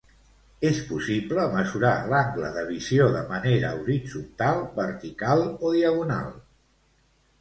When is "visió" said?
2.69-3.07